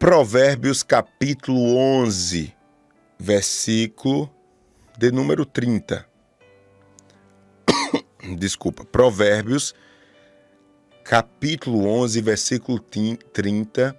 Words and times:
Provérbios 0.00 0.82
capítulo 0.82 1.76
11, 1.76 2.56
versículo 3.18 4.34
de 4.96 5.12
número 5.12 5.44
30. 5.44 6.08
Desculpa, 8.38 8.82
Provérbios 8.82 9.74
capítulo 11.04 11.86
11, 11.86 12.18
versículo 12.22 12.80
30. 12.80 13.94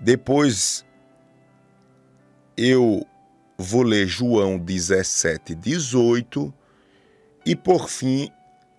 Depois 0.00 0.84
eu 2.56 3.06
vou 3.56 3.84
ler 3.84 4.08
João 4.08 4.58
17, 4.58 5.54
18 5.54 6.52
e 7.46 7.54
por 7.54 7.88
fim 7.88 8.28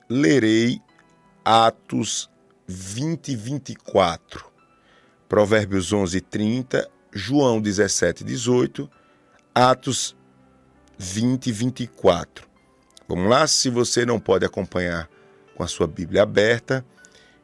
lerei 0.09 0.81
Atos 1.45 2.29
20, 2.67 3.33
24. 3.33 4.48
Provérbios 5.29 5.93
11, 5.93 6.21
30, 6.21 6.89
João 7.13 7.61
17, 7.61 8.23
18, 8.23 8.89
Atos 9.53 10.17
20, 10.97 11.51
24. 11.51 12.47
Vamos 13.07 13.29
lá? 13.29 13.45
Se 13.45 13.69
você 13.69 14.07
não 14.07 14.19
pode 14.19 14.43
acompanhar 14.43 15.07
com 15.55 15.61
a 15.61 15.67
sua 15.67 15.85
Bíblia 15.85 16.23
aberta, 16.23 16.83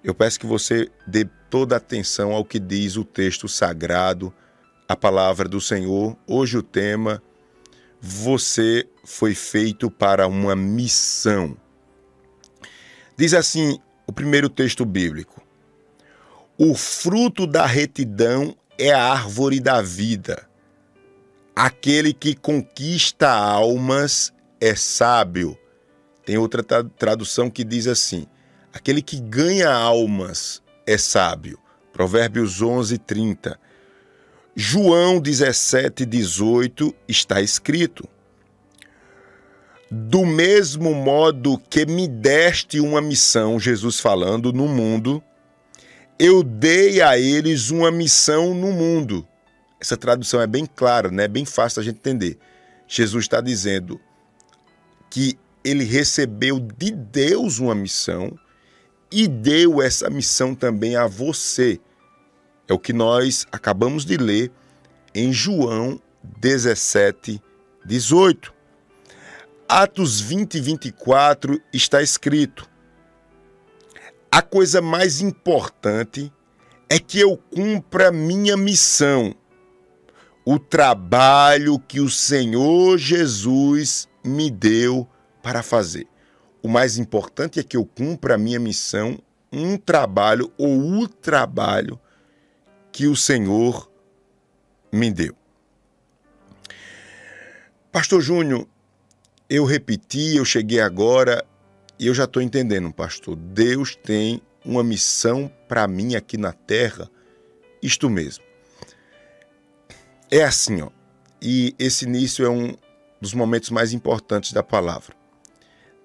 eu 0.03 0.15
peço 0.15 0.39
que 0.39 0.47
você 0.47 0.89
dê 1.05 1.25
toda 1.47 1.75
atenção 1.75 2.31
ao 2.31 2.43
que 2.43 2.59
diz 2.59 2.97
o 2.97 3.03
texto 3.03 3.47
sagrado, 3.47 4.33
a 4.89 4.95
palavra 4.95 5.47
do 5.47 5.61
Senhor. 5.61 6.17
Hoje 6.25 6.57
o 6.57 6.63
tema: 6.63 7.21
Você 8.01 8.87
foi 9.03 9.35
feito 9.35 9.91
para 9.91 10.25
uma 10.25 10.55
missão. 10.55 11.55
Diz 13.15 13.35
assim 13.35 13.79
o 14.07 14.11
primeiro 14.11 14.49
texto 14.49 14.83
bíblico: 14.85 15.44
O 16.57 16.73
fruto 16.73 17.45
da 17.45 17.65
retidão 17.65 18.55
é 18.77 18.89
a 18.91 19.11
árvore 19.11 19.59
da 19.59 19.81
vida. 19.81 20.47
Aquele 21.53 22.13
que 22.13 22.33
conquista 22.33 23.29
almas 23.29 24.31
é 24.61 24.73
sábio. 24.73 25.57
Tem 26.25 26.37
outra 26.37 26.63
tradução 26.63 27.49
que 27.49 27.65
diz 27.65 27.87
assim: 27.87 28.25
Aquele 28.71 29.01
que 29.01 29.19
ganha 29.19 29.69
almas 29.69 30.63
é 30.87 30.97
sábio. 30.97 31.59
Provérbios 31.91 32.61
11, 32.61 32.99
30. 32.99 33.59
João 34.55 35.19
17, 35.19 36.05
18 36.05 36.95
está 37.05 37.41
escrito: 37.41 38.07
Do 39.91 40.25
mesmo 40.25 40.93
modo 40.93 41.57
que 41.69 41.85
me 41.85 42.07
deste 42.07 42.79
uma 42.79 43.01
missão, 43.01 43.59
Jesus 43.59 43.99
falando, 43.99 44.53
no 44.53 44.69
mundo, 44.69 45.21
eu 46.17 46.43
dei 46.43 47.01
a 47.01 47.17
eles 47.17 47.69
uma 47.69 47.91
missão 47.91 48.53
no 48.53 48.71
mundo. 48.71 49.27
Essa 49.79 49.97
tradução 49.97 50.41
é 50.41 50.47
bem 50.47 50.65
clara, 50.65 51.11
né? 51.11 51.27
bem 51.27 51.45
fácil 51.45 51.81
a 51.81 51.83
gente 51.83 51.97
entender. 51.97 52.37
Jesus 52.87 53.25
está 53.25 53.41
dizendo 53.41 53.99
que 55.09 55.37
ele 55.63 55.83
recebeu 55.83 56.59
de 56.59 56.91
Deus 56.91 57.59
uma 57.59 57.75
missão 57.75 58.37
e 59.11 59.27
deu 59.27 59.81
essa 59.81 60.09
missão 60.09 60.55
também 60.55 60.95
a 60.95 61.07
você. 61.07 61.79
É 62.67 62.73
o 62.73 62.79
que 62.79 62.93
nós 62.93 63.45
acabamos 63.51 64.05
de 64.05 64.17
ler 64.17 64.51
em 65.13 65.31
João 65.33 66.01
17, 66.39 67.41
18. 67.85 68.53
Atos 69.67 70.21
20 70.21 70.55
e 70.55 70.61
24 70.61 71.61
está 71.73 72.01
escrito: 72.01 72.69
A 74.35 74.41
coisa 74.41 74.81
mais 74.81 75.21
importante 75.21 76.29
é 76.89 76.99
que 76.99 77.21
eu 77.21 77.37
cumpra 77.37 78.11
minha 78.11 78.57
missão, 78.57 79.33
o 80.43 80.59
trabalho 80.59 81.79
que 81.79 82.01
o 82.01 82.09
Senhor 82.09 82.97
Jesus 82.97 84.09
me 84.21 84.51
deu 84.51 85.07
para 85.41 85.63
fazer. 85.63 86.05
O 86.61 86.67
mais 86.67 86.97
importante 86.97 87.61
é 87.61 87.63
que 87.63 87.77
eu 87.77 87.85
cumpra 87.85 88.35
a 88.35 88.37
minha 88.37 88.59
missão, 88.59 89.17
um 89.53 89.77
trabalho 89.77 90.51
ou 90.57 90.81
o 90.99 91.07
trabalho 91.07 91.97
que 92.91 93.07
o 93.07 93.15
Senhor 93.15 93.89
me 94.91 95.13
deu. 95.13 95.33
Pastor 97.89 98.19
Júnior, 98.19 98.67
eu 99.49 99.63
repeti, 99.63 100.35
eu 100.35 100.43
cheguei 100.43 100.81
agora 100.81 101.41
e 101.99 102.07
eu 102.07 102.13
já 102.13 102.25
estou 102.25 102.41
entendendo, 102.41 102.91
pastor. 102.91 103.35
Deus 103.35 103.95
tem 103.95 104.41
uma 104.63 104.83
missão 104.83 105.51
para 105.67 105.87
mim 105.87 106.15
aqui 106.15 106.37
na 106.37 106.51
terra, 106.51 107.09
isto 107.81 108.09
mesmo. 108.09 108.43
É 110.29 110.43
assim, 110.43 110.81
ó. 110.81 110.89
E 111.41 111.75
esse 111.77 112.05
início 112.05 112.45
é 112.45 112.49
um 112.49 112.75
dos 113.21 113.33
momentos 113.33 113.69
mais 113.69 113.93
importantes 113.93 114.51
da 114.51 114.63
palavra. 114.63 115.15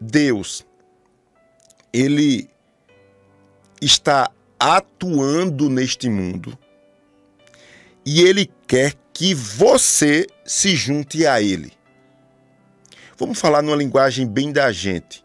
Deus 0.00 0.66
ele 1.92 2.48
está 3.80 4.30
atuando 4.58 5.68
neste 5.68 6.08
mundo 6.08 6.56
e 8.04 8.22
ele 8.22 8.50
quer 8.66 8.94
que 9.12 9.34
você 9.34 10.26
se 10.44 10.76
junte 10.76 11.26
a 11.26 11.42
ele. 11.42 11.72
Vamos 13.18 13.38
falar 13.38 13.62
numa 13.62 13.76
linguagem 13.76 14.26
bem 14.26 14.52
da 14.52 14.70
gente. 14.72 15.24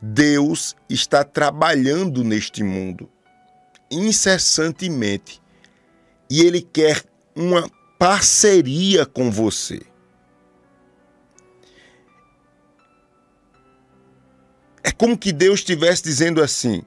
Deus 0.00 0.76
está 0.88 1.24
trabalhando 1.24 2.22
neste 2.22 2.62
mundo 2.62 3.10
incessantemente 3.90 5.40
e 6.30 6.42
ele 6.42 6.60
quer 6.60 7.02
uma 7.34 7.68
parceria 7.98 9.06
com 9.06 9.30
você. 9.30 9.80
É 14.82 14.90
como 14.92 15.18
que 15.18 15.32
Deus 15.32 15.60
estivesse 15.60 16.02
dizendo 16.02 16.42
assim: 16.42 16.82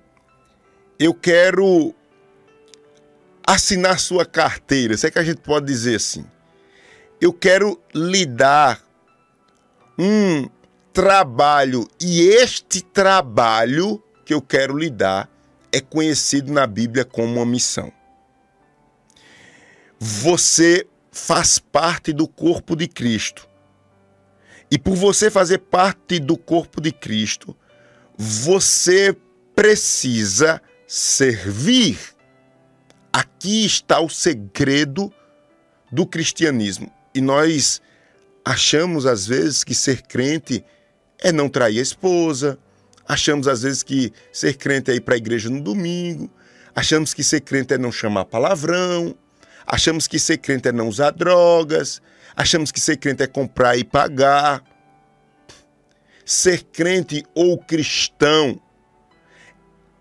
Eu 0.99 1.13
quero 1.13 1.93
assinar 3.45 3.99
sua 3.99 4.25
carteira. 4.25 4.95
Sei 4.95 5.09
é 5.09 5.11
que 5.11 5.19
a 5.19 5.23
gente 5.23 5.41
pode 5.41 5.65
dizer 5.65 5.95
assim. 5.95 6.25
Eu 7.19 7.33
quero 7.33 7.79
lhe 7.93 8.25
dar 8.25 8.81
um 9.97 10.47
trabalho 10.93 11.87
e 11.99 12.21
este 12.21 12.81
trabalho 12.81 14.03
que 14.25 14.33
eu 14.33 14.41
quero 14.41 14.77
lhe 14.77 14.89
dar 14.89 15.29
é 15.71 15.79
conhecido 15.79 16.51
na 16.51 16.67
Bíblia 16.67 17.05
como 17.05 17.35
uma 17.35 17.45
missão. 17.45 17.91
Você 19.99 20.85
faz 21.11 21.59
parte 21.59 22.11
do 22.11 22.27
corpo 22.27 22.75
de 22.75 22.87
Cristo. 22.87 23.47
E 24.69 24.77
por 24.77 24.95
você 24.95 25.29
fazer 25.29 25.59
parte 25.59 26.19
do 26.19 26.37
corpo 26.37 26.79
de 26.81 26.91
Cristo, 26.91 27.55
você 28.17 29.15
precisa 29.55 30.61
servir. 30.87 31.99
Aqui 33.11 33.65
está 33.65 33.99
o 33.99 34.09
segredo 34.09 35.13
do 35.91 36.05
cristianismo. 36.05 36.91
E 37.13 37.19
nós 37.19 37.81
achamos 38.45 39.05
às 39.05 39.27
vezes 39.27 39.63
que 39.63 39.75
ser 39.75 40.01
crente 40.01 40.63
é 41.21 41.31
não 41.31 41.47
trair 41.47 41.79
a 41.79 41.83
esposa, 41.83 42.57
achamos 43.07 43.47
às 43.47 43.61
vezes 43.61 43.83
que 43.83 44.11
ser 44.31 44.55
crente 44.55 44.91
é 44.91 44.95
ir 44.95 45.01
para 45.01 45.13
a 45.13 45.17
igreja 45.17 45.49
no 45.49 45.61
domingo, 45.61 46.29
achamos 46.75 47.13
que 47.13 47.23
ser 47.23 47.41
crente 47.41 47.73
é 47.73 47.77
não 47.77 47.91
chamar 47.91 48.25
palavrão, 48.25 49.15
achamos 49.65 50.07
que 50.07 50.17
ser 50.17 50.37
crente 50.37 50.67
é 50.67 50.71
não 50.71 50.87
usar 50.87 51.11
drogas, 51.11 52.01
achamos 52.35 52.71
que 52.71 52.79
ser 52.79 52.97
crente 52.97 53.23
é 53.23 53.27
comprar 53.27 53.77
e 53.77 53.83
pagar. 53.83 54.63
Ser 56.25 56.63
crente 56.63 57.23
ou 57.35 57.57
cristão 57.57 58.61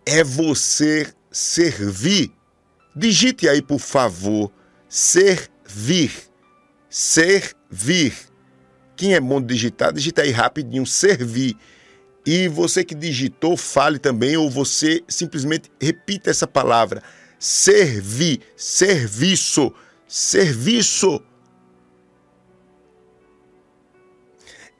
é 0.06 0.22
você 0.22 1.12
servir. 1.30 2.30
Digite 2.94 3.48
aí, 3.48 3.62
por 3.62 3.80
favor, 3.80 4.52
servir. 4.88 6.12
Servir. 6.88 8.29
Quem 9.00 9.14
é 9.14 9.20
bom 9.20 9.40
de 9.40 9.46
digitar, 9.46 9.94
digita 9.94 10.20
aí 10.20 10.30
rapidinho, 10.30 10.84
servir. 10.84 11.56
E 12.26 12.48
você 12.48 12.84
que 12.84 12.94
digitou, 12.94 13.56
fale 13.56 13.98
também, 13.98 14.36
ou 14.36 14.50
você 14.50 15.02
simplesmente 15.08 15.72
repita 15.80 16.28
essa 16.28 16.46
palavra. 16.46 17.02
Servir, 17.38 18.42
serviço, 18.54 19.72
serviço. 20.06 21.18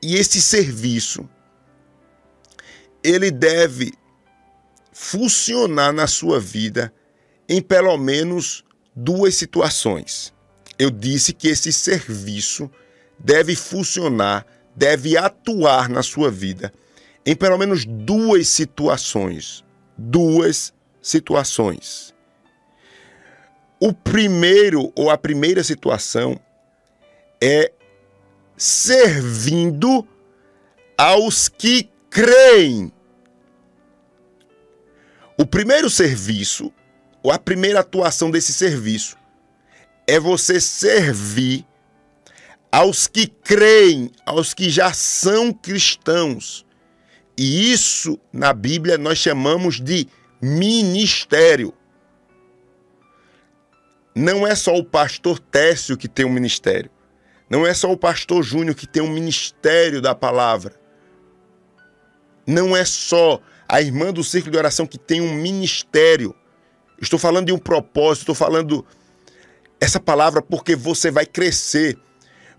E 0.03 0.17
esse 0.17 0.39
serviço, 0.43 1.27
ele 3.03 3.31
deve 3.31 3.91
funcionar 4.93 5.95
na 5.95 6.07
sua 6.07 6.39
vida 6.39 6.93
em 7.49 7.63
pelo 7.63 7.97
menos 7.97 8.67
duas 8.95 9.35
situações. 9.35 10.31
Eu 10.79 10.91
disse 10.91 11.33
que 11.33 11.49
esse 11.49 11.73
serviço 11.73 12.71
deve 13.23 13.55
funcionar, 13.55 14.47
deve 14.75 15.17
atuar 15.17 15.89
na 15.89 16.03
sua 16.03 16.31
vida 16.31 16.73
em 17.25 17.37
pelo 17.37 17.59
menos 17.59 17.85
duas 17.85 18.49
situações. 18.49 19.65
Duas 19.97 20.73
situações. 21.03 22.15
O 23.79 23.93
primeiro 23.93 24.93
ou 24.95 25.11
a 25.11 25.19
primeira 25.19 25.63
situação 25.63 26.41
é 27.43 27.73
servindo 28.57 30.07
aos 30.97 31.49
que 31.49 31.89
creem. 32.11 32.93
O 35.39 35.47
primeiro 35.47 35.89
serviço, 35.89 36.71
ou 37.23 37.33
a 37.33 37.39
primeira 37.39 37.81
atuação 37.81 38.31
desse 38.31 38.53
serviço, 38.53 39.17
é 40.07 40.21
você 40.21 40.61
servir 40.61 41.67
aos 42.71 43.07
que 43.07 43.27
creem, 43.27 44.11
aos 44.25 44.55
que 44.55 44.71
já 44.71 44.93
são 44.93 45.53
cristãos. 45.53 46.65
E 47.37 47.73
isso 47.73 48.19
na 48.33 48.53
Bíblia 48.53 48.99
nós 48.99 49.19
chamamos 49.19 49.81
de 49.81 50.07
ministério. 50.41 51.73
Não 54.15 54.47
é 54.47 54.55
só 54.55 54.75
o 54.75 54.85
pastor 54.85 55.39
Técio 55.39 55.97
que 55.97 56.09
tem 56.09 56.25
um 56.25 56.33
ministério. 56.33 56.91
Não 57.49 57.67
é 57.67 57.75
só 57.75 57.91
o 57.91 57.97
pastor 57.97 58.43
Júnior 58.43 58.75
que 58.75 58.87
tem 58.87 59.03
um 59.03 59.11
ministério 59.11 60.01
da 60.01 60.15
palavra. 60.15 60.75
Não 62.47 62.77
é 62.77 62.85
só 62.85 63.41
a 63.69 63.81
irmã 63.81 64.13
do 64.13 64.23
círculo 64.23 64.53
de 64.53 64.59
oração 64.59 64.87
que 64.87 64.99
tem 64.99 65.21
um 65.21 65.35
ministério. 65.35 66.35
Estou 67.01 67.19
falando 67.19 67.47
de 67.47 67.53
um 67.53 67.59
propósito, 67.59 68.23
estou 68.23 68.35
falando 68.35 68.85
essa 69.81 69.99
palavra 69.99 70.43
porque 70.43 70.77
você 70.77 71.11
vai 71.11 71.25
crescer, 71.25 71.97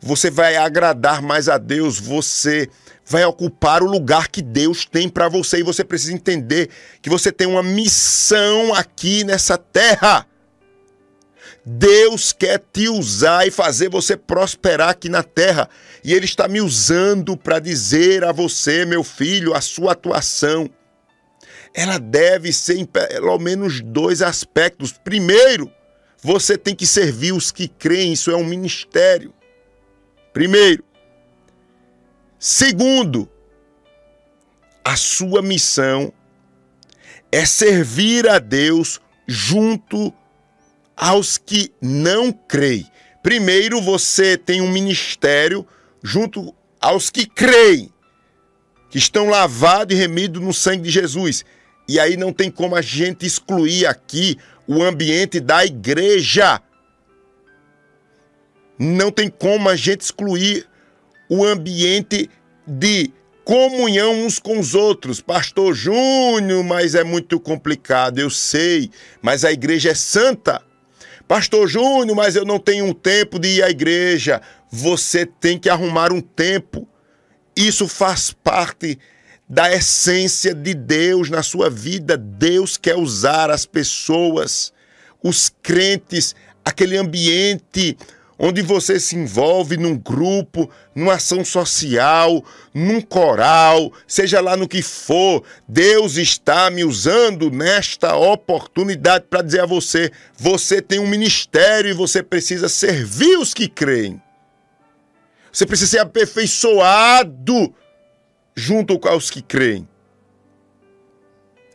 você 0.02 0.32
vai 0.32 0.56
agradar 0.58 1.22
mais 1.22 1.48
a 1.48 1.58
Deus, 1.58 2.00
você 2.00 2.68
vai 3.06 3.24
ocupar 3.24 3.84
o 3.84 3.90
lugar 3.90 4.30
que 4.30 4.42
Deus 4.42 4.86
tem 4.86 5.08
para 5.08 5.30
você 5.30 5.60
e 5.60 5.64
você 5.64 5.84
precisa 5.84 6.14
entender 6.14 6.70
que 7.02 7.10
você 7.10 7.32
tem 7.32 7.46
uma 7.46 7.62
missão 7.62 8.74
aqui 8.74 9.24
nessa 9.24 9.58
terra. 9.58 10.26
Deus 11.64 12.34
quer 12.34 12.60
te 12.74 12.90
usar 12.90 13.46
e 13.46 13.52
fazer 13.52 13.90
você 13.90 14.18
prosperar 14.18 14.90
aqui 14.90 15.08
na 15.08 15.22
terra. 15.22 15.70
E 16.04 16.14
Ele 16.14 16.26
está 16.26 16.48
me 16.48 16.60
usando 16.60 17.38
para 17.38 17.60
dizer 17.60 18.24
a 18.24 18.32
você, 18.32 18.84
meu 18.86 19.04
filho, 19.04 19.54
a 19.54 19.62
sua 19.62 19.92
atuação. 19.92 20.68
Ela 21.74 22.00
deve 22.00 22.52
ser 22.52 22.78
em 22.78 22.86
pelo 22.86 23.38
menos 23.38 23.82
dois 23.82 24.24
aspectos. 24.24 24.92
Primeiro, 24.92 25.72
você 26.24 26.58
tem 26.58 26.74
que 26.74 26.88
servir 26.88 27.34
os 27.34 27.52
que 27.52 27.68
creem, 27.68 28.14
isso 28.14 28.32
é 28.32 28.36
um 28.36 28.44
ministério. 28.44 29.32
Primeiro. 30.34 30.84
Segundo, 32.40 33.30
a 34.84 34.96
sua 34.96 35.42
missão 35.42 36.12
é 37.32 37.46
servir 37.46 38.28
a 38.28 38.40
Deus 38.40 39.00
junto 39.28 40.14
aos 40.96 41.38
que 41.38 41.72
não 41.82 42.32
creem. 42.32 42.90
Primeiro, 43.24 43.82
você 43.82 44.38
tem 44.38 44.62
um 44.62 44.72
ministério 44.72 45.66
junto 46.04 46.54
aos 46.80 47.10
que 47.10 47.26
creem, 47.26 47.94
que 48.90 48.98
estão 48.98 49.30
lavados 49.30 49.96
e 49.96 50.00
remidos 50.00 50.42
no 50.42 50.54
sangue 50.54 50.84
de 50.84 50.90
Jesus. 50.90 51.46
E 51.88 52.00
aí 52.00 52.18
não 52.18 52.34
tem 52.34 52.50
como 52.50 52.76
a 52.76 52.82
gente 52.82 53.26
excluir 53.26 53.86
aqui 53.86 54.38
o 54.68 54.82
ambiente 54.82 55.40
da 55.40 55.64
igreja. 55.66 56.62
Não 58.84 59.12
tem 59.12 59.30
como 59.30 59.70
a 59.70 59.76
gente 59.76 60.02
excluir 60.02 60.66
o 61.30 61.46
ambiente 61.46 62.28
de 62.66 63.14
comunhão 63.46 64.26
uns 64.26 64.40
com 64.40 64.60
os 64.60 64.74
outros. 64.74 65.22
Pastor 65.22 65.76
Júnior, 65.76 66.64
mas 66.64 66.96
é 66.96 67.04
muito 67.04 67.40
complicado, 67.40 68.18
eu 68.18 68.32
sei, 68.32 68.90
mas 69.22 69.46
a 69.46 69.52
igreja 69.52 69.92
é 69.92 69.94
santa. 69.94 70.64
Pastor 71.28 71.68
Júnior, 71.68 72.16
mas 72.16 72.36
eu 72.36 72.44
não 72.44 72.58
tenho 72.58 72.86
um 72.86 72.92
tempo 72.92 73.38
de 73.38 73.50
ir 73.50 73.64
à 73.64 73.70
igreja. 73.70 74.42
Você 74.72 75.28
tem 75.28 75.60
que 75.60 75.70
arrumar 75.70 76.12
um 76.12 76.20
tempo. 76.20 76.90
Isso 77.56 77.88
faz 77.88 78.32
parte 78.32 78.98
da 79.48 79.72
essência 79.72 80.56
de 80.56 80.74
Deus 80.74 81.30
na 81.30 81.44
sua 81.44 81.70
vida. 81.70 82.18
Deus 82.18 82.78
quer 82.78 82.96
usar 82.96 83.52
as 83.52 83.64
pessoas, 83.64 84.74
os 85.22 85.54
crentes, 85.62 86.36
aquele 86.66 86.98
ambiente 86.98 87.96
onde 88.44 88.64
você 88.64 89.00
se 89.00 89.16
envolve 89.16 89.78
num 89.78 89.96
grupo, 89.96 90.68
numa 90.96 91.14
ação 91.14 91.46
social, 91.46 92.44
num 92.74 93.00
coral, 93.00 93.94
seja 94.08 94.42
lá 94.42 94.58
no 94.58 94.68
que 94.68 94.82
for, 94.82 95.44
Deus 95.68 96.18
está 96.18 96.72
me 96.72 96.84
usando 96.84 97.52
nesta 97.52 98.16
oportunidade 98.16 99.26
para 99.30 99.44
dizer 99.44 99.62
a 99.62 99.68
você: 99.68 100.12
você 100.36 100.82
tem 100.82 100.98
um 100.98 101.08
ministério 101.08 101.92
e 101.92 101.94
você 101.94 102.24
precisa 102.24 102.68
servir 102.68 103.38
os 103.38 103.54
que 103.54 103.68
creem. 103.68 104.20
Você 105.54 105.66
precisa 105.68 105.92
ser 105.92 106.00
aperfeiçoado 106.00 107.72
junto 108.56 108.98
com 108.98 109.16
os 109.16 109.30
que 109.30 109.44
creem. 109.44 109.88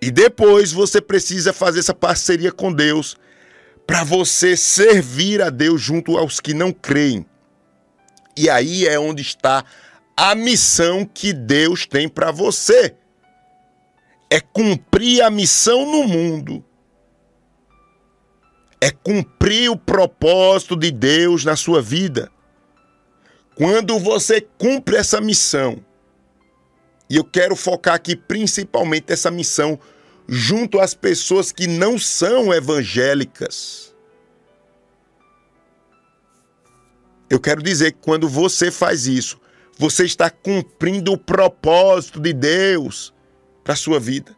E 0.02 0.10
depois 0.10 0.72
você 0.72 1.00
precisa 1.00 1.52
fazer 1.52 1.78
essa 1.78 1.94
parceria 1.94 2.50
com 2.50 2.72
Deus 2.72 3.16
para 3.86 4.02
você 4.02 4.56
servir 4.56 5.40
a 5.40 5.48
Deus 5.48 5.80
junto 5.80 6.16
aos 6.16 6.40
que 6.40 6.52
não 6.52 6.72
creem. 6.72 7.24
E 8.36 8.50
aí 8.50 8.86
é 8.86 8.98
onde 8.98 9.22
está 9.22 9.64
a 10.16 10.34
missão 10.34 11.04
que 11.04 11.32
Deus 11.32 11.86
tem 11.86 12.08
para 12.08 12.30
você. 12.30 12.94
É 14.28 14.40
cumprir 14.40 15.22
a 15.22 15.30
missão 15.30 15.90
no 15.90 16.08
mundo. 16.08 16.64
É 18.80 18.90
cumprir 18.90 19.70
o 19.70 19.76
propósito 19.76 20.76
de 20.76 20.90
Deus 20.90 21.44
na 21.44 21.54
sua 21.54 21.80
vida. 21.80 22.30
Quando 23.54 23.98
você 23.98 24.40
cumpre 24.40 24.96
essa 24.96 25.20
missão, 25.20 25.82
e 27.08 27.16
eu 27.16 27.24
quero 27.24 27.54
focar 27.54 27.94
aqui 27.94 28.16
principalmente 28.16 29.12
essa 29.12 29.30
missão 29.30 29.78
junto 30.28 30.80
às 30.80 30.94
pessoas 30.94 31.52
que 31.52 31.66
não 31.66 31.98
são 31.98 32.52
evangélicas. 32.52 33.94
Eu 37.28 37.40
quero 37.40 37.62
dizer 37.62 37.92
que 37.92 37.98
quando 38.00 38.28
você 38.28 38.70
faz 38.70 39.06
isso, 39.06 39.40
você 39.78 40.04
está 40.04 40.30
cumprindo 40.30 41.12
o 41.12 41.18
propósito 41.18 42.20
de 42.20 42.32
Deus 42.32 43.12
para 43.62 43.74
a 43.74 43.76
sua 43.76 43.98
vida. 43.98 44.34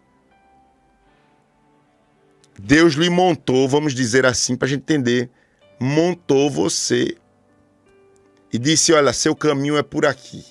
Deus 2.59 2.95
lhe 2.95 3.09
montou, 3.09 3.69
vamos 3.69 3.95
dizer 3.95 4.27
assim, 4.27 4.57
para 4.57 4.67
a 4.67 4.69
gente 4.69 4.81
entender, 4.81 5.31
montou 5.79 6.51
você 6.51 7.17
e 8.53 8.59
disse: 8.59 8.93
Olha, 8.93 9.13
seu 9.13 9.37
caminho 9.37 9.77
é 9.77 9.83
por 9.83 10.05
aqui. 10.05 10.45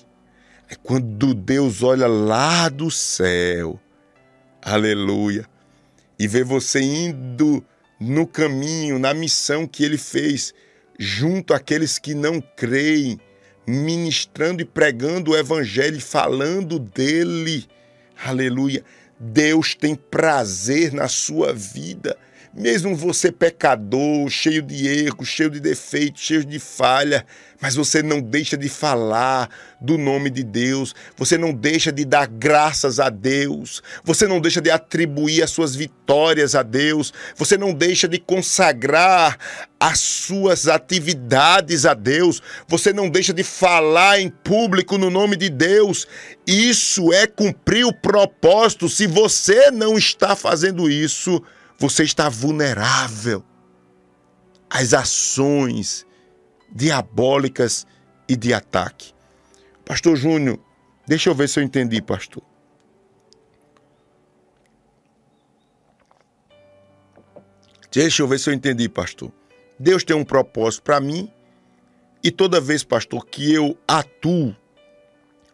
É 0.70 0.74
quando 0.74 1.34
Deus 1.34 1.82
olha 1.82 2.06
lá 2.06 2.68
do 2.68 2.90
céu 2.90 3.78
aleluia, 4.74 5.46
e 6.18 6.26
ver 6.26 6.44
você 6.44 6.80
indo 6.80 7.64
no 7.98 8.26
caminho, 8.26 8.98
na 8.98 9.14
missão 9.14 9.66
que 9.66 9.84
ele 9.84 9.98
fez, 9.98 10.52
junto 10.98 11.54
àqueles 11.54 11.98
que 11.98 12.14
não 12.14 12.40
creem, 12.40 13.20
ministrando 13.66 14.62
e 14.62 14.64
pregando 14.64 15.32
o 15.32 15.36
evangelho 15.36 16.00
falando 16.00 16.78
dele, 16.78 17.66
aleluia. 18.24 18.84
Deus 19.20 19.74
tem 19.74 19.94
prazer 19.94 20.92
na 20.92 21.08
sua 21.08 21.52
vida 21.52 22.16
mesmo 22.54 22.96
você 22.96 23.30
pecador, 23.30 24.28
cheio 24.28 24.62
de 24.62 24.86
erros, 24.86 25.28
cheio 25.28 25.50
de 25.50 25.60
defeitos, 25.60 26.22
cheio 26.22 26.44
de 26.44 26.58
falha, 26.58 27.24
mas 27.60 27.74
você 27.74 28.02
não 28.02 28.20
deixa 28.20 28.56
de 28.56 28.68
falar 28.68 29.48
do 29.80 29.98
nome 29.98 30.30
de 30.30 30.44
Deus, 30.44 30.94
você 31.16 31.36
não 31.36 31.52
deixa 31.52 31.90
de 31.90 32.04
dar 32.04 32.26
graças 32.26 33.00
a 33.00 33.10
Deus, 33.10 33.82
você 34.04 34.26
não 34.26 34.40
deixa 34.40 34.60
de 34.60 34.70
atribuir 34.70 35.42
as 35.42 35.50
suas 35.50 35.74
vitórias 35.74 36.54
a 36.54 36.62
Deus, 36.62 37.12
você 37.36 37.56
não 37.56 37.72
deixa 37.72 38.06
de 38.06 38.18
consagrar 38.18 39.36
as 39.80 39.98
suas 40.00 40.66
atividades 40.68 41.84
a 41.84 41.94
Deus, 41.94 42.42
você 42.66 42.92
não 42.92 43.08
deixa 43.08 43.32
de 43.32 43.42
falar 43.42 44.20
em 44.20 44.28
público 44.28 44.96
no 44.96 45.10
nome 45.10 45.36
de 45.36 45.48
Deus. 45.48 46.06
Isso 46.46 47.12
é 47.12 47.26
cumprir 47.26 47.84
o 47.84 47.92
propósito. 47.92 48.88
Se 48.88 49.06
você 49.06 49.70
não 49.70 49.96
está 49.96 50.34
fazendo 50.34 50.90
isso, 50.90 51.42
você 51.78 52.02
está 52.02 52.28
vulnerável 52.28 53.44
às 54.68 54.92
ações 54.92 56.04
diabólicas 56.70 57.86
e 58.28 58.36
de 58.36 58.52
ataque. 58.52 59.14
Pastor 59.84 60.16
Júnior, 60.16 60.58
deixa 61.06 61.30
eu 61.30 61.34
ver 61.34 61.48
se 61.48 61.60
eu 61.60 61.64
entendi, 61.64 62.02
pastor. 62.02 62.42
Deixa 67.90 68.22
eu 68.22 68.28
ver 68.28 68.38
se 68.38 68.50
eu 68.50 68.54
entendi, 68.54 68.88
pastor. 68.88 69.32
Deus 69.78 70.04
tem 70.04 70.14
um 70.14 70.24
propósito 70.24 70.82
para 70.82 71.00
mim 71.00 71.32
e 72.22 72.30
toda 72.30 72.60
vez, 72.60 72.82
pastor, 72.82 73.24
que 73.24 73.52
eu 73.54 73.78
atuo 73.86 74.54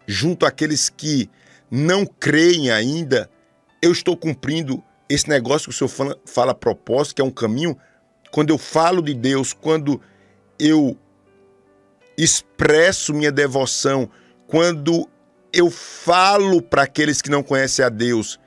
junto 0.06 0.46
àqueles 0.46 0.88
que 0.88 1.30
não 1.70 2.06
creem 2.06 2.70
ainda, 2.70 3.30
eu 3.80 3.92
estou 3.92 4.16
cumprindo 4.16 4.82
esse 5.14 5.28
negócio 5.28 5.68
que 5.68 5.74
o 5.74 5.76
senhor 5.76 5.88
fala, 5.88 6.18
fala 6.26 6.54
propósito, 6.54 7.16
que 7.16 7.22
é 7.22 7.24
um 7.24 7.30
caminho, 7.30 7.76
quando 8.30 8.50
eu 8.50 8.58
falo 8.58 9.00
de 9.00 9.14
Deus, 9.14 9.52
quando 9.52 10.00
eu 10.58 10.96
expresso 12.16 13.14
minha 13.14 13.32
devoção, 13.32 14.08
quando 14.46 15.08
eu 15.52 15.70
falo 15.70 16.60
para 16.60 16.82
aqueles 16.82 17.22
que 17.22 17.30
não 17.30 17.42
conhecem 17.42 17.84
a 17.84 17.88
Deus, 17.88 18.38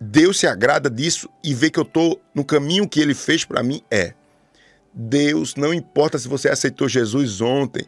Deus 0.00 0.38
se 0.38 0.46
agrada 0.46 0.88
disso 0.88 1.28
e 1.44 1.54
vê 1.54 1.70
que 1.70 1.78
eu 1.78 1.84
estou 1.84 2.20
no 2.34 2.44
caminho 2.44 2.88
que 2.88 3.00
ele 3.00 3.14
fez 3.14 3.44
para 3.44 3.62
mim? 3.62 3.82
É. 3.90 4.14
Deus, 4.92 5.54
não 5.54 5.72
importa 5.72 6.18
se 6.18 6.26
você 6.26 6.48
aceitou 6.48 6.88
Jesus 6.88 7.40
ontem, 7.40 7.84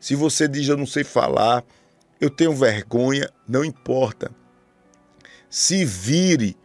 se 0.00 0.14
você 0.14 0.48
diz 0.48 0.68
eu 0.68 0.76
não 0.76 0.86
sei 0.86 1.04
falar, 1.04 1.64
eu 2.20 2.28
tenho 2.28 2.54
vergonha, 2.54 3.30
não 3.46 3.64
importa. 3.64 4.30
Se 5.48 5.84
vire, 5.84 6.56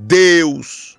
Deus 0.00 0.96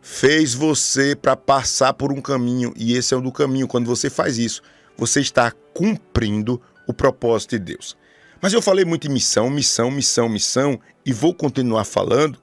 fez 0.00 0.54
você 0.54 1.14
para 1.14 1.36
passar 1.36 1.92
por 1.92 2.10
um 2.10 2.20
caminho 2.20 2.72
e 2.76 2.94
esse 2.94 3.12
é 3.12 3.16
o 3.16 3.20
do 3.20 3.30
caminho. 3.30 3.68
Quando 3.68 3.86
você 3.86 4.08
faz 4.08 4.38
isso, 4.38 4.62
você 4.96 5.20
está 5.20 5.52
cumprindo 5.74 6.60
o 6.86 6.94
propósito 6.94 7.50
de 7.50 7.58
Deus. 7.58 7.94
Mas 8.40 8.54
eu 8.54 8.62
falei 8.62 8.86
muito 8.86 9.06
em 9.06 9.10
missão, 9.10 9.50
missão, 9.50 9.90
missão, 9.90 10.28
missão 10.30 10.80
e 11.04 11.12
vou 11.12 11.34
continuar 11.34 11.84
falando 11.84 12.40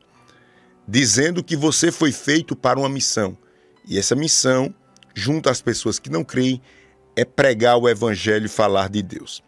dizendo 0.88 1.44
que 1.44 1.56
você 1.56 1.92
foi 1.92 2.12
feito 2.12 2.56
para 2.56 2.78
uma 2.78 2.88
missão. 2.88 3.36
E 3.88 3.98
essa 3.98 4.16
missão, 4.16 4.72
junto 5.16 5.50
às 5.50 5.60
pessoas 5.60 5.98
que 5.98 6.12
não 6.12 6.24
creem, 6.24 6.62
é 7.16 7.26
pregar 7.26 7.78
o 7.78 7.90
evangelho 7.90 8.46
e 8.46 8.50
falar 8.50 8.90
de 8.90 9.02
Deus. 9.02 9.44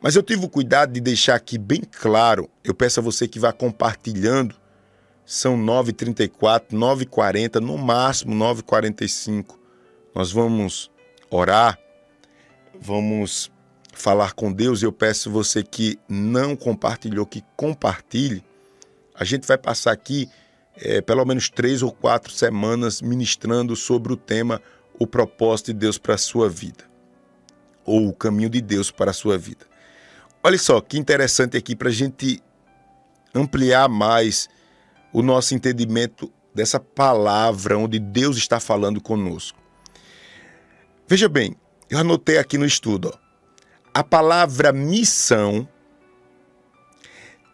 Mas 0.00 0.16
eu 0.16 0.22
tive 0.22 0.46
o 0.46 0.48
cuidado 0.48 0.94
de 0.94 1.00
deixar 1.00 1.34
aqui 1.34 1.58
bem 1.58 1.82
claro, 1.82 2.48
eu 2.64 2.74
peço 2.74 3.00
a 3.00 3.02
você 3.02 3.28
que 3.28 3.38
vá 3.38 3.52
compartilhando, 3.52 4.54
são 5.30 5.56
9h34, 5.56 6.72
9h40, 6.72 7.60
no 7.60 7.78
máximo 7.78 8.34
9h45. 8.34 9.56
Nós 10.12 10.32
vamos 10.32 10.90
orar, 11.30 11.78
vamos 12.80 13.48
falar 13.92 14.32
com 14.32 14.52
Deus. 14.52 14.82
Eu 14.82 14.90
peço 14.90 15.30
você 15.30 15.62
que 15.62 15.96
não 16.08 16.56
compartilhou, 16.56 17.24
que 17.24 17.44
compartilhe. 17.54 18.44
A 19.14 19.22
gente 19.22 19.46
vai 19.46 19.56
passar 19.56 19.92
aqui 19.92 20.28
é, 20.74 21.00
pelo 21.00 21.24
menos 21.24 21.48
três 21.48 21.80
ou 21.80 21.92
quatro 21.92 22.32
semanas 22.32 23.00
ministrando 23.00 23.76
sobre 23.76 24.12
o 24.12 24.16
tema 24.16 24.60
o 24.98 25.06
propósito 25.06 25.66
de 25.66 25.78
Deus 25.78 25.96
para 25.96 26.16
a 26.16 26.18
sua 26.18 26.48
vida, 26.48 26.84
ou 27.84 28.08
o 28.08 28.12
caminho 28.12 28.50
de 28.50 28.60
Deus 28.60 28.90
para 28.90 29.12
a 29.12 29.14
sua 29.14 29.38
vida. 29.38 29.64
Olha 30.42 30.58
só 30.58 30.80
que 30.80 30.98
interessante 30.98 31.56
aqui 31.56 31.76
para 31.76 31.88
a 31.88 31.92
gente 31.92 32.42
ampliar 33.32 33.88
mais 33.88 34.48
o 35.12 35.22
nosso 35.22 35.54
entendimento 35.54 36.32
dessa 36.54 36.80
palavra 36.80 37.78
onde 37.78 37.98
Deus 37.98 38.36
está 38.36 38.60
falando 38.60 39.00
conosco. 39.00 39.58
Veja 41.06 41.28
bem, 41.28 41.56
eu 41.88 41.98
anotei 41.98 42.38
aqui 42.38 42.56
no 42.56 42.66
estudo, 42.66 43.12
ó, 43.12 43.18
a 43.92 44.04
palavra 44.04 44.72
missão 44.72 45.68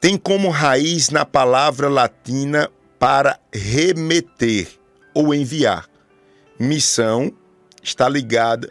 tem 0.00 0.16
como 0.16 0.50
raiz 0.50 1.08
na 1.08 1.24
palavra 1.24 1.88
latina 1.88 2.70
para 2.98 3.40
remeter 3.52 4.68
ou 5.14 5.34
enviar. 5.34 5.88
Missão 6.58 7.32
está 7.82 8.08
ligada 8.08 8.70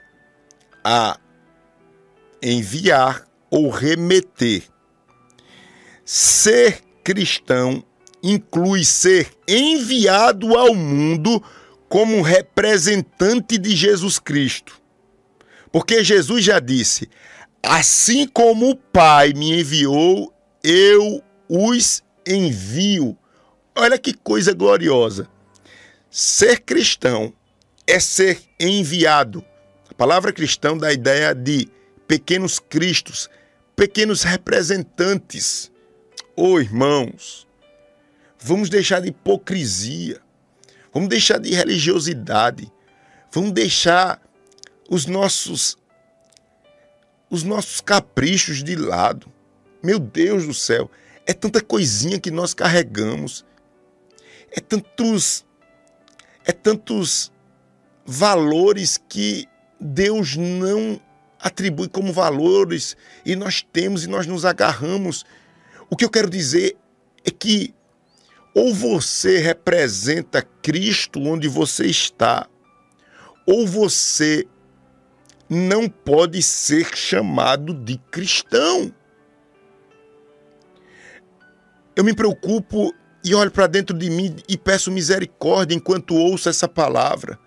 a 0.83 1.19
enviar 2.41 3.27
ou 3.49 3.69
remeter. 3.69 4.63
Ser 6.03 6.81
cristão 7.03 7.83
inclui 8.25 8.83
ser 8.83 9.29
enviado 9.47 10.57
ao 10.57 10.73
mundo 10.73 11.41
como 11.87 12.23
representante 12.23 13.55
de 13.59 13.75
Jesus 13.75 14.17
Cristo. 14.17 14.81
Porque 15.71 16.03
Jesus 16.03 16.43
já 16.43 16.59
disse: 16.59 17.07
Assim 17.61 18.27
como 18.27 18.71
o 18.71 18.75
Pai 18.75 19.31
me 19.33 19.59
enviou, 19.59 20.33
eu 20.63 21.23
os 21.47 22.03
envio. 22.25 23.15
Olha 23.75 23.99
que 23.99 24.13
coisa 24.13 24.53
gloriosa. 24.53 25.29
Ser 26.09 26.61
cristão 26.61 27.31
é 27.85 27.99
ser 27.99 28.41
enviado. 28.59 29.45
A 29.87 29.93
palavra 29.93 30.33
cristão 30.33 30.75
dá 30.77 30.87
a 30.87 30.93
ideia 30.93 31.35
de 31.35 31.69
pequenos 32.07 32.57
cristos, 32.57 33.29
pequenos 33.75 34.23
representantes. 34.23 35.71
Oh, 36.35 36.59
irmãos, 36.59 37.44
vamos 38.39 38.69
deixar 38.69 39.01
de 39.01 39.09
hipocrisia, 39.09 40.21
vamos 40.93 41.09
deixar 41.09 41.39
de 41.39 41.53
religiosidade, 41.53 42.71
vamos 43.31 43.51
deixar 43.51 44.21
os 44.89 45.05
nossos 45.05 45.77
os 47.29 47.43
nossos 47.43 47.81
caprichos 47.81 48.63
de 48.63 48.75
lado. 48.75 49.31
Meu 49.83 49.99
Deus 49.99 50.45
do 50.45 50.53
céu, 50.53 50.89
é 51.25 51.33
tanta 51.33 51.59
coisinha 51.59 52.19
que 52.19 52.31
nós 52.31 52.53
carregamos 52.53 53.43
é 54.55 54.61
tantos 54.61 55.45
é 56.45 56.51
tantos 56.53 57.31
valores 58.05 58.97
que 59.09 59.47
Deus 59.79 60.37
não 60.37 61.01
atribui 61.39 61.89
como 61.89 62.13
valores 62.13 62.95
e 63.25 63.35
nós 63.35 63.61
temos 63.61 64.03
e 64.05 64.07
nós 64.07 64.25
nos 64.25 64.45
agarramos. 64.45 65.25
O 65.89 65.95
que 65.97 66.05
eu 66.05 66.09
quero 66.09 66.29
dizer 66.29 66.77
é 67.25 67.31
que 67.31 67.73
ou 68.55 68.73
você 68.73 69.37
representa 69.39 70.41
Cristo 70.41 71.19
onde 71.21 71.45
você 71.45 71.85
está, 71.87 72.47
ou 73.45 73.67
você 73.67 74.47
não 75.49 75.89
pode 75.89 76.41
ser 76.41 76.95
chamado 76.95 77.73
de 77.73 77.97
cristão. 78.09 78.91
Eu 81.93 82.03
me 82.05 82.15
preocupo 82.15 82.93
e 83.23 83.35
olho 83.35 83.51
para 83.51 83.67
dentro 83.67 83.95
de 83.95 84.09
mim 84.09 84.37
e 84.47 84.57
peço 84.57 84.89
misericórdia 84.89 85.75
enquanto 85.75 86.15
ouço 86.15 86.47
essa 86.47 86.67
palavra. 86.67 87.37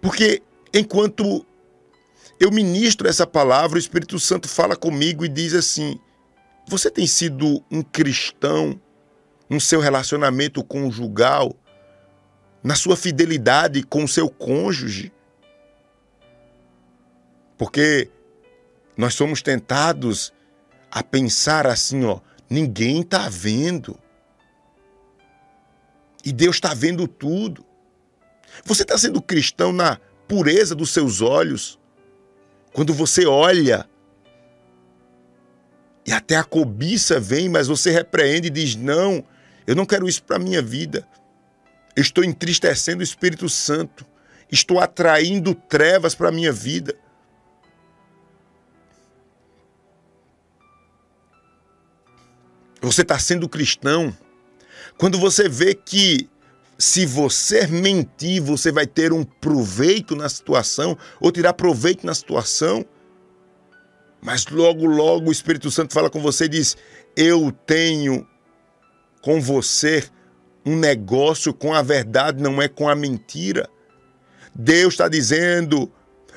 Porque 0.00 0.42
enquanto 0.74 1.44
eu 2.38 2.50
ministro 2.50 3.08
essa 3.08 3.26
palavra, 3.26 3.76
o 3.76 3.80
Espírito 3.80 4.20
Santo 4.20 4.46
fala 4.46 4.76
comigo 4.76 5.24
e 5.24 5.28
diz 5.28 5.54
assim: 5.54 5.98
Você 6.68 6.90
tem 6.90 7.06
sido 7.06 7.64
um 7.70 7.82
cristão 7.82 8.78
no 9.48 9.60
seu 9.60 9.80
relacionamento 9.80 10.62
conjugal, 10.64 11.54
na 12.62 12.74
sua 12.74 12.96
fidelidade 12.96 13.82
com 13.82 14.04
o 14.04 14.08
seu 14.08 14.28
cônjuge? 14.28 15.12
Porque 17.56 18.10
nós 18.96 19.14
somos 19.14 19.42
tentados 19.42 20.32
a 20.90 21.02
pensar 21.02 21.66
assim, 21.66 22.04
ó, 22.04 22.20
ninguém 22.48 23.00
está 23.00 23.28
vendo. 23.28 23.98
E 26.24 26.32
Deus 26.32 26.56
está 26.56 26.72
vendo 26.72 27.06
tudo. 27.06 27.64
Você 28.64 28.82
está 28.82 28.96
sendo 28.96 29.20
cristão 29.20 29.72
na 29.72 29.98
pureza 30.28 30.74
dos 30.74 30.90
seus 30.90 31.20
olhos. 31.20 31.78
Quando 32.72 32.94
você 32.94 33.26
olha 33.26 33.88
e 36.06 36.12
até 36.12 36.36
a 36.36 36.44
cobiça 36.44 37.18
vem, 37.18 37.48
mas 37.48 37.66
você 37.66 37.90
repreende 37.90 38.48
e 38.48 38.50
diz: 38.50 38.76
Não, 38.76 39.24
eu 39.66 39.74
não 39.74 39.86
quero 39.86 40.08
isso 40.08 40.22
para 40.22 40.36
a 40.36 40.38
minha 40.38 40.62
vida. 40.62 41.06
Estou 41.96 42.24
entristecendo 42.24 43.00
o 43.00 43.04
Espírito 43.04 43.48
Santo. 43.48 44.04
Estou 44.50 44.80
atraindo 44.80 45.54
trevas 45.54 46.14
para 46.14 46.28
a 46.28 46.32
minha 46.32 46.52
vida. 46.52 46.94
Você 52.80 53.02
está 53.02 53.18
sendo 53.18 53.48
cristão 53.48 54.14
quando 54.96 55.18
você 55.18 55.48
vê 55.48 55.74
que 55.74 56.28
se 56.78 57.06
você 57.06 57.66
mentir, 57.66 58.40
você 58.40 58.70
vai 58.70 58.86
ter 58.86 59.12
um 59.12 59.24
proveito 59.24 60.14
na 60.14 60.28
situação, 60.28 60.96
ou 61.20 61.30
tirar 61.32 61.52
proveito 61.54 62.04
na 62.04 62.14
situação, 62.14 62.84
mas 64.20 64.46
logo, 64.46 64.86
logo 64.86 65.28
o 65.28 65.32
Espírito 65.32 65.70
Santo 65.70 65.92
fala 65.92 66.10
com 66.10 66.20
você 66.20 66.44
e 66.44 66.48
diz: 66.48 66.76
Eu 67.16 67.52
tenho 67.66 68.26
com 69.24 69.40
você 69.40 70.04
um 70.66 70.76
negócio 70.76 71.54
com 71.54 71.72
a 71.72 71.80
verdade, 71.80 72.42
não 72.42 72.60
é 72.60 72.68
com 72.68 72.90
a 72.90 72.94
mentira. 72.94 73.66
Deus 74.54 74.92
está 74.92 75.08
dizendo: 75.08 75.90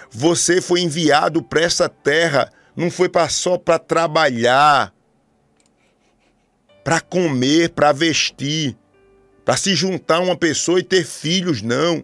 Você 0.09 0.61
foi 0.61 0.79
enviado 0.79 1.43
para 1.43 1.61
essa 1.61 1.89
terra, 1.89 2.49
não 2.75 2.89
foi 2.89 3.11
só 3.29 3.57
para 3.57 3.77
trabalhar, 3.77 4.93
para 6.81 7.01
comer, 7.01 7.71
para 7.71 7.91
vestir, 7.91 8.77
para 9.43 9.57
se 9.57 9.75
juntar 9.75 10.15
a 10.15 10.21
uma 10.21 10.37
pessoa 10.37 10.79
e 10.79 10.83
ter 10.83 11.05
filhos, 11.05 11.61
não. 11.61 12.01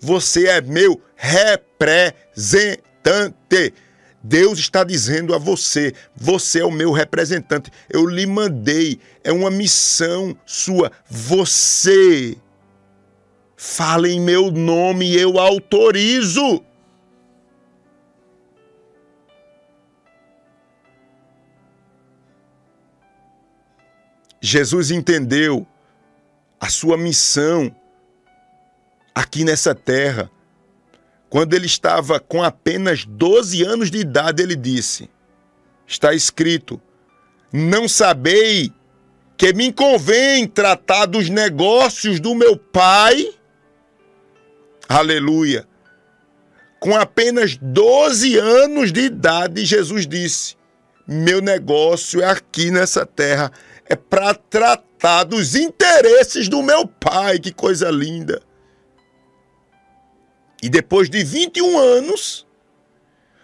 Você 0.00 0.46
é 0.46 0.60
meu 0.60 1.02
representante. 1.16 3.74
Deus 4.22 4.58
está 4.58 4.84
dizendo 4.84 5.34
a 5.34 5.38
você: 5.38 5.94
você 6.14 6.60
é 6.60 6.64
o 6.64 6.70
meu 6.70 6.92
representante. 6.92 7.70
Eu 7.88 8.06
lhe 8.06 8.26
mandei, 8.26 9.00
é 9.28 9.32
uma 9.32 9.50
missão 9.50 10.36
sua. 10.46 10.90
Você 11.08 12.36
Fale 13.60 14.12
em 14.12 14.20
meu 14.20 14.52
nome, 14.52 15.16
eu 15.16 15.36
autorizo. 15.36 16.64
Jesus 24.40 24.92
entendeu 24.92 25.66
a 26.60 26.68
sua 26.68 26.96
missão 26.96 27.74
aqui 29.12 29.42
nessa 29.42 29.74
terra. 29.74 30.30
Quando 31.28 31.52
ele 31.54 31.66
estava 31.66 32.20
com 32.20 32.44
apenas 32.44 33.04
12 33.04 33.64
anos 33.64 33.90
de 33.90 33.98
idade, 33.98 34.40
ele 34.40 34.54
disse: 34.54 35.10
Está 35.84 36.14
escrito: 36.14 36.80
Não 37.52 37.88
sabei 37.88 38.72
que 39.38 39.52
me 39.52 39.72
convém 39.72 40.48
tratar 40.48 41.06
dos 41.06 41.30
negócios 41.30 42.18
do 42.18 42.34
meu 42.34 42.56
pai. 42.56 43.32
Aleluia. 44.88 45.64
Com 46.80 46.96
apenas 46.96 47.56
12 47.56 48.36
anos 48.36 48.92
de 48.92 49.02
idade, 49.02 49.64
Jesus 49.64 50.08
disse: 50.08 50.56
Meu 51.06 51.40
negócio 51.40 52.20
é 52.20 52.26
aqui 52.26 52.72
nessa 52.72 53.06
terra, 53.06 53.52
é 53.86 53.94
para 53.94 54.34
tratar 54.34 55.22
dos 55.22 55.54
interesses 55.54 56.48
do 56.48 56.60
meu 56.60 56.88
pai. 56.88 57.38
Que 57.38 57.52
coisa 57.52 57.90
linda. 57.90 58.42
E 60.60 60.68
depois 60.68 61.08
de 61.08 61.22
21 61.22 61.78
anos, 61.78 62.44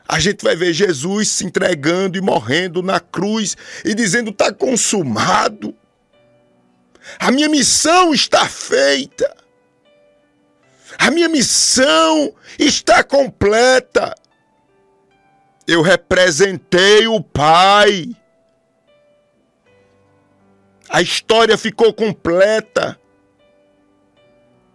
a 0.08 0.18
gente 0.18 0.42
vai 0.42 0.56
ver 0.56 0.72
Jesus 0.72 1.28
se 1.28 1.46
entregando 1.46 2.18
e 2.18 2.20
morrendo 2.20 2.82
na 2.82 2.98
cruz 2.98 3.56
e 3.84 3.94
dizendo: 3.94 4.30
está 4.30 4.52
consumado. 4.52 5.72
A 7.18 7.30
minha 7.30 7.48
missão 7.48 8.14
está 8.14 8.48
feita. 8.48 9.36
A 10.98 11.10
minha 11.10 11.28
missão 11.28 12.34
está 12.58 13.02
completa. 13.02 14.14
Eu 15.66 15.82
representei 15.82 17.06
o 17.06 17.22
Pai. 17.22 18.10
A 20.88 21.02
história 21.02 21.56
ficou 21.58 21.92
completa. 21.92 22.98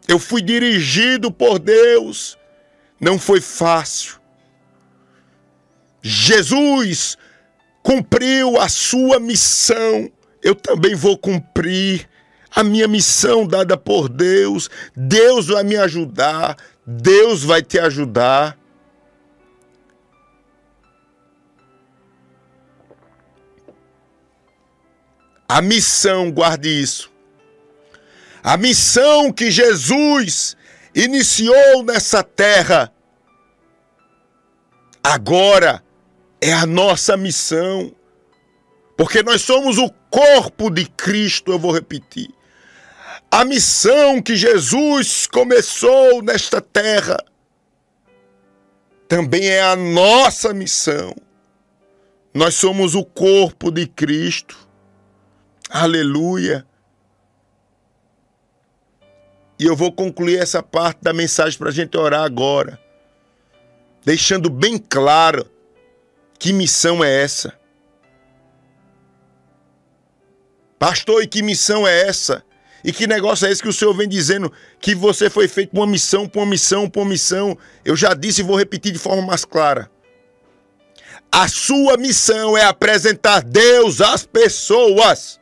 Eu 0.08 0.20
fui 0.20 0.42
dirigido 0.42 1.32
por 1.32 1.60
Deus. 1.60 2.38
Não 3.00 3.18
foi 3.20 3.40
fácil. 3.40 4.20
Jesus 6.02 7.18
cumpriu 7.84 8.60
a 8.60 8.68
sua 8.68 9.20
missão. 9.20 10.12
Eu 10.42 10.56
também 10.56 10.96
vou 10.96 11.18
cumprir 11.18 12.10
a 12.56 12.64
minha 12.64 12.88
missão 12.88 13.46
dada 13.46 13.78
por 13.78 14.10
Deus. 14.10 14.70
Deus 14.96 15.48
vai 15.48 15.64
me 15.64 15.78
ajudar. 15.78 16.58
Deus 16.86 17.44
vai 17.44 17.62
te 17.62 17.80
ajudar. 17.80 18.58
A 25.48 25.62
missão, 25.62 26.32
guarde 26.32 26.70
isso. 26.70 27.12
A 28.44 28.56
missão 28.56 29.32
que 29.32 29.52
Jesus 29.52 30.56
iniciou 30.94 31.84
nessa 31.84 32.24
terra, 32.24 32.94
agora 35.04 35.84
é 36.40 36.54
a 36.54 36.66
nossa 36.66 37.18
missão. 37.18 37.94
Porque 38.96 39.24
nós 39.24 39.42
somos 39.42 39.78
o 39.78 39.90
corpo 40.10 40.70
de 40.70 40.86
Cristo, 40.86 41.52
eu 41.52 41.60
vou 41.60 41.72
repetir. 41.72 42.30
A 43.32 43.46
missão 43.46 44.22
que 44.22 44.36
Jesus 44.36 45.28
começou 45.28 46.24
nesta 46.24 46.60
terra 46.60 47.24
também 49.08 49.48
é 49.48 49.62
a 49.62 49.76
nossa 49.76 50.54
missão. 50.54 51.16
Nós 52.34 52.56
somos 52.56 52.96
o 52.96 53.06
corpo 53.06 53.72
de 53.72 53.86
Cristo. 53.86 54.58
Aleluia. 55.70 56.66
E 59.60 59.66
eu 59.66 59.76
vou 59.76 59.92
concluir 59.92 60.40
essa 60.40 60.64
parte 60.64 61.00
da 61.02 61.14
mensagem 61.14 61.60
para 61.60 61.70
a 61.70 61.74
gente 61.74 61.98
orar 61.98 62.24
agora, 62.24 62.80
deixando 64.06 64.50
bem 64.50 64.78
claro 64.78 65.46
que 66.40 66.54
missão 66.54 67.04
é 67.04 67.24
essa. 67.24 67.54
Pastor, 70.80 71.22
e 71.22 71.28
que 71.28 71.44
missão 71.44 71.86
é 71.86 72.08
essa? 72.08 72.44
E 72.84 72.92
que 72.94 73.08
negócio 73.08 73.46
é 73.46 73.52
esse 73.52 73.62
que 73.62 73.68
o 73.68 73.74
Senhor 73.74 73.94
vem 73.94 74.08
dizendo 74.08 74.52
que 74.80 74.96
você 74.96 75.30
foi 75.30 75.48
feito 75.48 75.72
por 75.72 75.80
uma 75.80 75.88
missão, 75.88 76.28
por 76.28 76.40
uma 76.40 76.46
missão, 76.46 76.90
por 76.90 77.02
uma 77.02 77.10
missão? 77.10 77.58
Eu 77.84 77.96
já 77.96 78.14
disse 78.14 78.42
e 78.42 78.44
vou 78.44 78.58
repetir 78.58 78.92
de 78.92 79.00
forma 79.00 79.22
mais 79.22 79.44
clara. 79.44 79.90
A 81.32 81.48
sua 81.48 81.98
missão 81.98 82.58
é 82.58 82.64
apresentar 82.64 83.42
Deus 83.44 84.02
às 84.02 84.26
pessoas. 84.26 85.40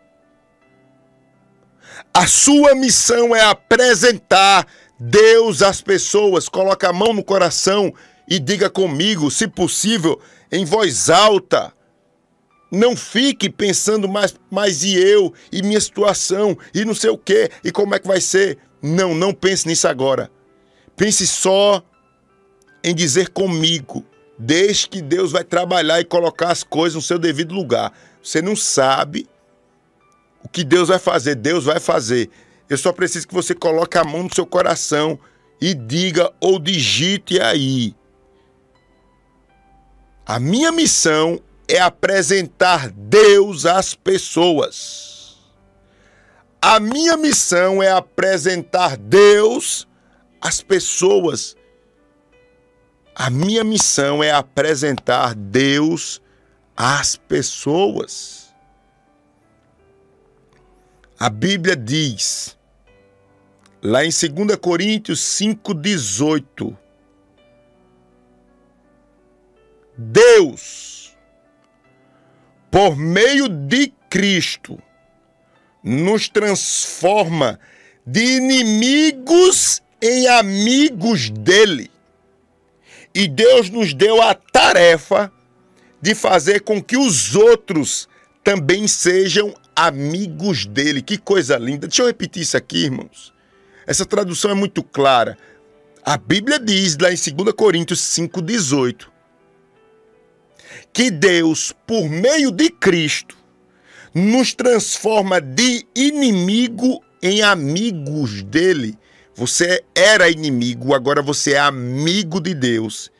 A 2.14 2.28
sua 2.28 2.76
missão 2.76 3.36
é 3.36 3.42
apresentar 3.42 4.68
Deus 5.00 5.62
às 5.62 5.82
pessoas. 5.82 6.50
Coloca 6.50 6.90
a 6.90 6.94
mão 6.94 7.14
no 7.14 7.24
coração 7.24 7.94
e 8.28 8.40
diga 8.40 8.70
comigo, 8.70 9.32
se 9.32 9.48
possível, 9.48 10.20
em 10.52 10.66
voz 10.66 11.10
alta. 11.10 11.72
Não 12.72 12.96
fique 12.96 13.50
pensando 13.50 14.08
mais, 14.08 14.36
mais 14.52 14.84
e 14.84 14.96
eu, 14.98 15.34
e 15.52 15.62
minha 15.62 15.80
situação, 15.80 16.58
e 16.74 16.84
não 16.84 16.94
sei 16.94 17.10
o 17.10 17.18
que, 17.18 17.50
e 17.64 17.72
como 17.72 17.96
é 17.96 18.00
que 18.00 18.08
vai 18.08 18.20
ser. 18.20 18.58
Não, 18.82 19.16
não 19.16 19.34
pense 19.34 19.68
nisso 19.68 19.88
agora. 19.88 20.30
Pense 20.96 21.26
só 21.26 21.82
em 22.84 22.94
dizer 22.94 23.30
comigo. 23.30 24.06
Deixe 24.38 24.88
que 24.88 25.02
Deus 25.02 25.32
vai 25.32 25.44
trabalhar 25.44 26.00
e 26.00 26.06
colocar 26.06 26.52
as 26.52 26.64
coisas 26.64 26.96
no 26.96 27.02
seu 27.02 27.18
devido 27.18 27.56
lugar. 27.56 27.92
Você 28.22 28.42
não 28.42 28.56
sabe 28.56 29.28
o 30.44 30.50
que 30.50 30.64
Deus 30.64 30.90
vai 30.90 31.00
fazer, 31.00 31.36
Deus 31.36 31.66
vai 31.66 31.80
fazer. 31.80 32.30
Eu 32.70 32.78
só 32.78 32.92
preciso 32.92 33.28
que 33.28 33.34
você 33.34 33.56
coloque 33.56 33.98
a 33.98 34.04
mão 34.04 34.24
no 34.24 34.34
seu 34.34 34.46
coração 34.46 35.18
e 35.60 35.74
diga 35.74 36.32
ou 36.40 36.60
digite 36.60 37.40
aí. 37.40 37.96
A 40.26 40.40
minha 40.40 40.72
missão 40.72 41.40
é 41.68 41.80
apresentar 41.80 42.90
Deus 42.90 43.66
às 43.66 43.94
pessoas. 43.94 45.38
A 46.62 46.80
minha 46.80 47.16
missão 47.18 47.84
é 47.84 47.92
apresentar 47.92 48.98
Deus 48.98 49.88
às 50.42 50.62
pessoas. 50.62 51.56
A 53.16 53.30
minha 53.30 53.64
missão 53.64 54.24
é 54.24 54.32
apresentar 54.32 55.34
Deus 55.36 56.22
às 56.76 57.16
pessoas. 57.16 58.54
A 61.20 61.30
Bíblia 61.30 61.76
diz, 61.76 62.56
lá 63.82 64.06
em 64.06 64.10
2 64.10 64.56
Coríntios 64.58 65.20
5,18, 65.20 66.78
Deus, 69.98 71.07
por 72.72 72.96
meio 72.96 73.48
de 73.48 73.94
Cristo, 74.10 74.82
nos 75.84 76.28
transforma 76.28 77.60
de 78.06 78.22
inimigos 78.22 79.82
em 80.02 80.28
amigos 80.28 81.30
dele. 81.30 81.90
E 83.14 83.28
Deus 83.28 83.70
nos 83.70 83.94
deu 83.94 84.22
a 84.22 84.34
tarefa 84.34 85.32
de 86.02 86.14
fazer 86.14 86.62
com 86.62 86.82
que 86.82 86.98
os 86.98 87.36
outros 87.36 88.08
também 88.44 88.88
sejam 88.88 89.56
amigos 89.76 90.66
dele. 90.66 91.02
Que 91.02 91.18
coisa 91.18 91.58
linda. 91.58 91.88
Deixa 91.88 92.04
eu 92.04 92.08
repetir 92.08 92.44
isso 92.44 92.56
aqui, 92.56 92.86
irmãos. 92.86 93.34
Essa 93.86 94.06
tradução 94.06 94.52
é 94.52 94.54
muito 94.54 94.84
clara. 94.84 95.38
A 96.04 96.18
Bíblia 96.18 96.60
diz 96.60 96.98
lá 96.98 97.12
em 97.12 97.16
2 97.16 97.54
Coríntios 97.54 98.00
5,18 98.00 99.17
que 100.94 101.12
Deus, 101.12 101.74
por 101.86 102.10
meio 102.10 102.52
de 102.52 102.70
Cristo, 102.70 103.38
nos 104.14 104.54
transforma 104.54 105.40
de 105.40 105.86
inimigo 105.96 107.04
em 107.22 107.42
amigos 107.42 108.44
dele. 108.44 108.98
Você 109.36 109.84
era 109.96 110.30
inimigo, 110.30 110.94
agora 110.94 111.22
você 111.22 111.54
é 111.54 111.60
amigo 111.60 112.40
de 112.40 112.54
Deus. 112.54 113.12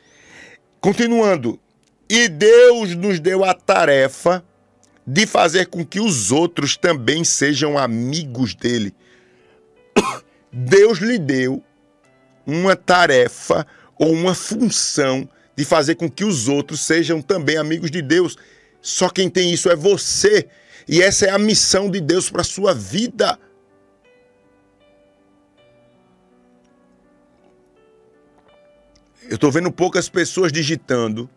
Continuando, 0.80 1.60
e 2.08 2.28
Deus 2.28 2.94
nos 2.94 3.20
deu 3.20 3.44
a 3.44 3.54
tarefa 3.54 4.44
de 5.06 5.26
fazer 5.26 5.66
com 5.66 5.84
que 5.84 6.00
os 6.00 6.32
outros 6.32 6.76
também 6.76 7.24
sejam 7.24 7.78
amigos 7.78 8.54
dele. 8.54 8.94
Deus 10.52 10.98
lhe 10.98 11.18
deu 11.18 11.62
uma 12.46 12.74
tarefa 12.74 13.66
ou 13.98 14.12
uma 14.12 14.34
função 14.34 15.28
de 15.58 15.64
fazer 15.64 15.96
com 15.96 16.08
que 16.08 16.22
os 16.22 16.46
outros 16.46 16.82
sejam 16.82 17.20
também 17.20 17.56
amigos 17.56 17.90
de 17.90 18.00
Deus. 18.00 18.36
Só 18.80 19.08
quem 19.08 19.28
tem 19.28 19.52
isso 19.52 19.68
é 19.68 19.74
você. 19.74 20.46
E 20.86 21.02
essa 21.02 21.26
é 21.26 21.30
a 21.30 21.38
missão 21.38 21.90
de 21.90 22.00
Deus 22.00 22.30
para 22.30 22.42
a 22.42 22.44
sua 22.44 22.72
vida. 22.72 23.36
Eu 29.28 29.34
estou 29.34 29.50
vendo 29.50 29.72
poucas 29.72 30.08
pessoas 30.08 30.52
digitando. 30.52 31.28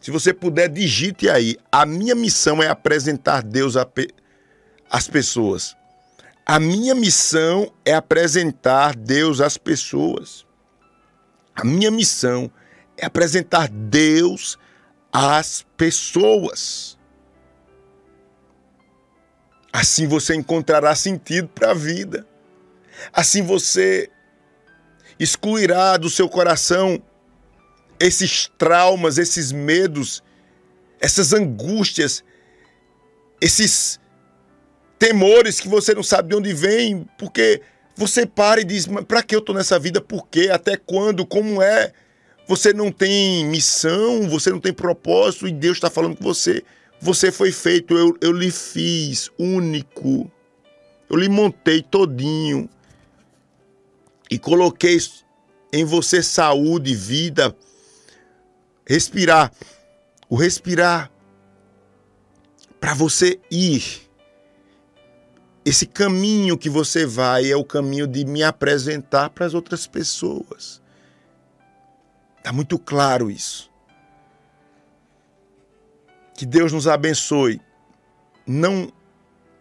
Se 0.00 0.12
você 0.12 0.32
puder, 0.32 0.68
digite 0.68 1.28
aí. 1.28 1.56
A 1.72 1.84
minha 1.84 2.14
missão 2.14 2.62
é 2.62 2.68
apresentar 2.68 3.42
Deus 3.42 3.74
às 4.88 5.08
pessoas. 5.08 5.76
A 6.46 6.60
minha 6.60 6.94
missão 6.94 7.72
é 7.84 7.92
apresentar 7.92 8.94
Deus 8.94 9.40
às 9.40 9.58
pessoas. 9.58 10.46
A 11.56 11.64
minha 11.64 11.90
missão 11.90 12.48
é 12.96 13.06
apresentar 13.06 13.68
Deus 13.68 14.58
às 15.12 15.64
pessoas. 15.76 16.98
Assim 19.72 20.06
você 20.06 20.34
encontrará 20.34 20.94
sentido 20.94 21.48
para 21.48 21.72
a 21.72 21.74
vida. 21.74 22.26
Assim 23.12 23.42
você 23.42 24.08
excluirá 25.18 25.96
do 25.96 26.08
seu 26.08 26.28
coração 26.28 27.02
esses 27.98 28.50
traumas, 28.58 29.18
esses 29.18 29.52
medos, 29.52 30.22
essas 31.00 31.32
angústias, 31.32 32.24
esses 33.40 34.00
temores 34.98 35.60
que 35.60 35.68
você 35.68 35.94
não 35.94 36.02
sabe 36.02 36.30
de 36.30 36.36
onde 36.36 36.52
vem, 36.52 37.06
porque 37.18 37.60
você 37.96 38.26
para 38.26 38.60
e 38.60 38.64
diz: 38.64 38.86
para 39.08 39.22
que 39.22 39.34
eu 39.34 39.40
estou 39.40 39.54
nessa 39.54 39.78
vida? 39.78 40.00
Por 40.00 40.26
quê? 40.28 40.50
Até 40.52 40.76
quando? 40.76 41.26
Como 41.26 41.62
é? 41.62 41.92
Você 42.46 42.72
não 42.72 42.92
tem 42.92 43.46
missão, 43.46 44.28
você 44.28 44.50
não 44.50 44.60
tem 44.60 44.72
propósito 44.72 45.48
e 45.48 45.52
Deus 45.52 45.78
está 45.78 45.88
falando 45.88 46.16
com 46.16 46.24
você. 46.24 46.62
Você 47.00 47.32
foi 47.32 47.50
feito, 47.52 47.96
eu, 47.96 48.16
eu 48.20 48.32
lhe 48.32 48.50
fiz 48.50 49.30
único. 49.38 50.30
Eu 51.08 51.16
lhe 51.16 51.28
montei 51.28 51.82
todinho 51.82 52.68
e 54.30 54.38
coloquei 54.38 54.98
em 55.72 55.84
você 55.84 56.22
saúde, 56.22 56.94
vida, 56.94 57.56
respirar. 58.86 59.52
O 60.28 60.36
respirar 60.36 61.10
para 62.80 62.94
você 62.94 63.40
ir. 63.50 64.02
Esse 65.64 65.86
caminho 65.86 66.58
que 66.58 66.68
você 66.68 67.06
vai 67.06 67.50
é 67.50 67.56
o 67.56 67.64
caminho 67.64 68.06
de 68.06 68.24
me 68.24 68.42
apresentar 68.42 69.30
para 69.30 69.46
as 69.46 69.54
outras 69.54 69.86
pessoas. 69.86 70.82
Está 72.44 72.52
muito 72.52 72.78
claro 72.78 73.30
isso. 73.30 73.72
Que 76.36 76.44
Deus 76.44 76.74
nos 76.74 76.86
abençoe. 76.86 77.58
Não 78.46 78.92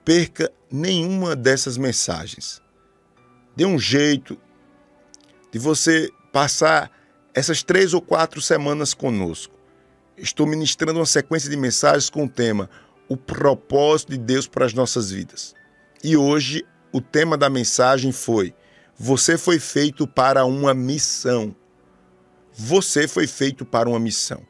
perca 0.04 0.52
nenhuma 0.69 1.34
dessas 1.34 1.78
mensagens. 1.78 2.62
Dê 3.56 3.63
um 3.63 3.80
jeito 3.80 4.38
de 5.50 5.58
você 5.58 6.10
passar 6.34 6.91
essas 7.34 7.63
três 7.63 7.93
ou 7.93 8.02
quatro 8.02 8.41
semanas 8.41 8.93
conosco. 8.93 9.56
Estou 10.17 10.46
ministrando 10.46 11.00
uma 11.00 11.06
sequência 11.06 11.50
de 11.50 11.56
mensagens 11.56 12.10
com 12.10 12.26
o 12.26 12.30
tema 12.30 12.69
O 13.08 13.15
propósito 13.15 14.12
de 14.12 14.17
Deus 14.17 14.46
para 14.46 14.65
as 14.65 14.74
nossas 14.74 15.10
vidas. 15.10 15.56
E 16.04 16.17
hoje 16.17 16.65
o 16.91 17.00
tema 17.00 17.38
da 17.38 17.50
mensagem 17.50 18.12
foi: 18.12 18.54
Você 18.98 19.38
foi 19.38 19.58
feito 19.58 20.06
para 20.06 20.43
uma 20.43 20.74
missão. 20.74 21.56
Você 22.56 23.08
foi 23.08 23.26
feito 23.26 23.66
para 23.66 23.89
uma 23.89 24.00
missão. 24.00 24.44